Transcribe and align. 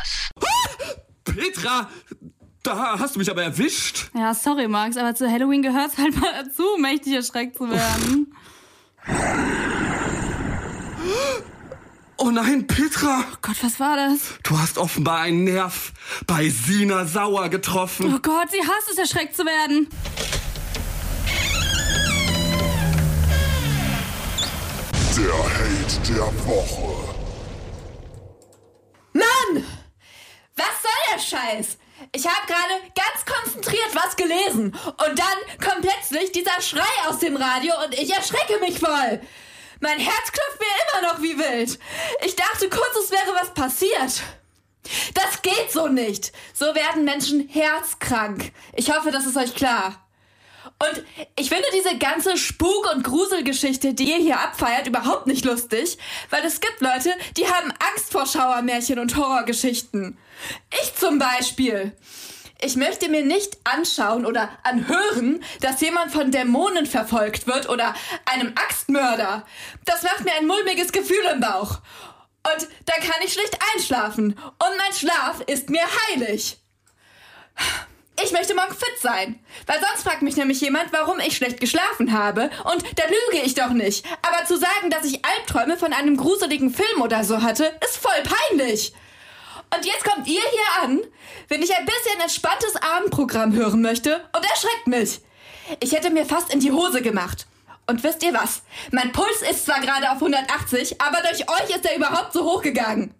aus. 0.00 0.46
Petra, 1.24 1.88
da 2.62 2.98
hast 2.98 3.14
du 3.14 3.18
mich 3.18 3.30
aber 3.30 3.42
erwischt. 3.42 4.10
Ja, 4.14 4.34
sorry, 4.34 4.66
Max, 4.68 4.96
aber 4.96 5.14
zu 5.14 5.30
Halloween 5.30 5.62
gehört's 5.62 5.96
halt 5.98 6.16
mal 6.20 6.32
dazu, 6.44 6.64
mächtig 6.78 7.14
erschreckt 7.14 7.56
zu 7.56 7.70
werden. 7.70 8.34
Oh 12.20 12.30
nein, 12.30 12.66
Petra, 12.66 13.24
Oh 13.32 13.36
Gott, 13.42 13.56
was 13.62 13.78
war 13.78 13.96
das? 13.96 14.34
du 14.42 14.58
hast 14.58 14.76
offenbar 14.78 15.20
einen 15.20 15.44
Nerv 15.44 15.92
bei 16.26 16.48
Sina 16.48 17.04
Sauer 17.04 17.48
getroffen. 17.48 18.12
Oh 18.12 18.18
Gott, 18.18 18.50
sie 18.50 18.60
hasst 18.60 18.90
es, 18.90 18.98
erschreckt 18.98 19.36
zu 19.36 19.44
werden. 19.46 19.88
Der 25.16 25.32
Hate 25.32 26.12
der 26.12 26.46
Woche. 26.46 27.14
Mann! 29.12 29.64
Was 30.56 30.82
soll 30.82 30.90
der 31.12 31.17
Scheiß? 31.28 31.78
Ich 32.12 32.26
habe 32.26 32.46
gerade 32.46 32.92
ganz 32.94 33.24
konzentriert 33.26 33.94
was 33.94 34.16
gelesen 34.16 34.74
und 34.86 35.18
dann 35.18 35.58
kommt 35.62 35.82
plötzlich 35.82 36.32
dieser 36.32 36.60
Schrei 36.60 37.08
aus 37.08 37.18
dem 37.18 37.36
Radio 37.36 37.74
und 37.84 37.94
ich 37.94 38.12
erschrecke 38.12 38.58
mich 38.60 38.78
voll. 38.78 39.20
Mein 39.80 39.98
Herz 39.98 40.32
klopft 40.32 40.60
mir 40.60 41.00
immer 41.00 41.12
noch 41.12 41.22
wie 41.22 41.38
wild. 41.38 41.78
Ich 42.24 42.36
dachte 42.36 42.68
kurz, 42.68 42.96
es 43.04 43.10
wäre 43.10 43.34
was 43.34 43.54
passiert. 43.54 44.22
Das 45.14 45.42
geht 45.42 45.70
so 45.70 45.88
nicht. 45.88 46.32
So 46.54 46.74
werden 46.74 47.04
Menschen 47.04 47.48
herzkrank. 47.48 48.52
Ich 48.74 48.90
hoffe, 48.92 49.10
das 49.10 49.26
ist 49.26 49.36
euch 49.36 49.54
klar. 49.54 50.07
Und 50.78 51.04
ich 51.36 51.48
finde 51.48 51.66
diese 51.74 51.98
ganze 51.98 52.36
Spuk- 52.36 52.92
und 52.94 53.02
Gruselgeschichte, 53.02 53.94
die 53.94 54.10
ihr 54.10 54.18
hier 54.18 54.40
abfeiert, 54.40 54.86
überhaupt 54.86 55.26
nicht 55.26 55.44
lustig, 55.44 55.98
weil 56.30 56.44
es 56.44 56.60
gibt 56.60 56.80
Leute, 56.80 57.10
die 57.36 57.46
haben 57.46 57.72
Angst 57.90 58.12
vor 58.12 58.26
Schauermärchen 58.26 58.98
und 58.98 59.16
Horrorgeschichten. 59.16 60.18
Ich 60.82 60.94
zum 60.94 61.18
Beispiel. 61.18 61.96
Ich 62.60 62.74
möchte 62.74 63.08
mir 63.08 63.24
nicht 63.24 63.56
anschauen 63.62 64.26
oder 64.26 64.50
anhören, 64.64 65.44
dass 65.60 65.80
jemand 65.80 66.10
von 66.10 66.32
Dämonen 66.32 66.86
verfolgt 66.86 67.46
wird 67.46 67.68
oder 67.68 67.94
einem 68.24 68.52
Axtmörder. 68.56 69.46
Das 69.84 70.02
macht 70.02 70.24
mir 70.24 70.34
ein 70.34 70.46
mulmiges 70.46 70.90
Gefühl 70.90 71.24
im 71.32 71.40
Bauch. 71.40 71.78
Und 72.52 72.68
dann 72.86 73.00
kann 73.00 73.22
ich 73.24 73.32
schlicht 73.32 73.56
einschlafen. 73.74 74.32
Und 74.32 74.76
mein 74.76 74.92
Schlaf 74.92 75.40
ist 75.46 75.70
mir 75.70 75.82
heilig. 76.08 76.58
Ich 78.24 78.32
möchte 78.32 78.54
morgen 78.54 78.74
fit 78.74 78.98
sein. 79.00 79.38
Weil 79.66 79.80
sonst 79.80 80.02
fragt 80.02 80.22
mich 80.22 80.36
nämlich 80.36 80.60
jemand, 80.60 80.92
warum 80.92 81.20
ich 81.20 81.36
schlecht 81.36 81.60
geschlafen 81.60 82.12
habe. 82.12 82.50
Und 82.64 82.82
da 82.96 83.04
lüge 83.04 83.44
ich 83.44 83.54
doch 83.54 83.70
nicht. 83.70 84.04
Aber 84.22 84.44
zu 84.44 84.56
sagen, 84.56 84.90
dass 84.90 85.04
ich 85.04 85.24
Albträume 85.24 85.76
von 85.76 85.92
einem 85.92 86.16
gruseligen 86.16 86.70
Film 86.70 87.02
oder 87.02 87.22
so 87.22 87.42
hatte, 87.42 87.72
ist 87.84 87.96
voll 87.96 88.22
peinlich. 88.50 88.92
Und 89.74 89.84
jetzt 89.84 90.04
kommt 90.04 90.26
ihr 90.26 90.40
hier 90.40 90.82
an, 90.82 91.00
wenn 91.48 91.62
ich 91.62 91.76
ein 91.76 91.84
bisschen 91.84 92.20
entspanntes 92.20 92.76
Abendprogramm 92.76 93.52
hören 93.52 93.82
möchte 93.82 94.16
und 94.34 94.44
erschreckt 94.50 94.86
mich. 94.86 95.20
Ich 95.80 95.92
hätte 95.92 96.10
mir 96.10 96.24
fast 96.24 96.52
in 96.52 96.60
die 96.60 96.72
Hose 96.72 97.02
gemacht. 97.02 97.46
Und 97.86 98.02
wisst 98.02 98.22
ihr 98.22 98.34
was? 98.34 98.62
Mein 98.90 99.12
Puls 99.12 99.42
ist 99.50 99.64
zwar 99.64 99.80
gerade 99.80 100.10
auf 100.10 100.16
180, 100.16 101.00
aber 101.00 101.18
durch 101.22 101.48
euch 101.48 101.74
ist 101.74 101.86
er 101.86 101.96
überhaupt 101.96 102.32
so 102.32 102.44
hochgegangen. 102.44 103.14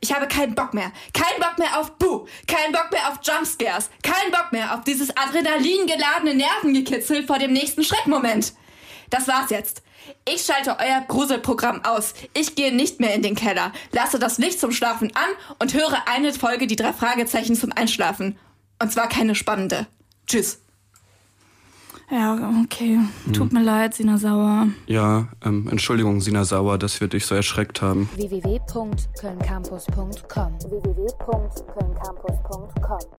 Ich 0.00 0.14
habe 0.14 0.28
keinen 0.28 0.54
Bock 0.54 0.74
mehr. 0.74 0.92
Keinen 1.12 1.40
Bock 1.40 1.58
mehr 1.58 1.78
auf 1.78 1.92
Buh. 1.98 2.26
Keinen 2.46 2.72
Bock 2.72 2.88
mehr 2.92 3.08
auf 3.08 3.18
Jumpscares. 3.22 3.90
Keinen 4.02 4.30
Bock 4.30 4.52
mehr 4.52 4.74
auf 4.74 4.84
dieses 4.84 5.16
adrenalingeladene 5.16 6.34
Nervengekitzel 6.34 7.26
vor 7.26 7.38
dem 7.38 7.52
nächsten 7.52 7.82
Schreckmoment. 7.82 8.54
Das 9.10 9.26
war's 9.26 9.50
jetzt. 9.50 9.82
Ich 10.26 10.42
schalte 10.42 10.76
euer 10.78 11.00
Gruselprogramm 11.06 11.84
aus. 11.84 12.14
Ich 12.34 12.54
gehe 12.54 12.74
nicht 12.74 13.00
mehr 13.00 13.14
in 13.14 13.22
den 13.22 13.34
Keller, 13.34 13.72
lasse 13.92 14.18
das 14.18 14.38
Licht 14.38 14.60
zum 14.60 14.72
Schlafen 14.72 15.14
an 15.14 15.30
und 15.58 15.74
höre 15.74 16.08
eine 16.08 16.32
Folge 16.32 16.66
die 16.66 16.76
drei 16.76 16.92
Fragezeichen 16.92 17.56
zum 17.56 17.72
Einschlafen. 17.72 18.38
Und 18.80 18.92
zwar 18.92 19.08
keine 19.08 19.34
spannende. 19.34 19.86
Tschüss. 20.26 20.60
Ja, 22.10 22.50
okay. 22.64 22.98
Tut 23.32 23.52
mir 23.52 23.62
leid, 23.62 23.94
Sina 23.94 24.18
Sauer. 24.18 24.66
Ja, 24.86 25.28
ähm, 25.44 25.68
Entschuldigung, 25.70 26.20
Sina 26.20 26.42
Sauer, 26.44 26.76
dass 26.76 27.00
wir 27.00 27.06
dich 27.08 27.24
so 27.24 27.36
erschreckt 27.36 27.80
haben. 27.82 28.08
www.kölncampus.com 28.16 30.10
www.kölncampus.com 30.10 33.00